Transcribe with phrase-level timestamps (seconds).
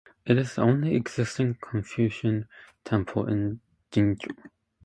[0.25, 2.47] It is the only existing Confucian
[2.85, 3.61] temple in
[3.91, 4.35] Jingzhou.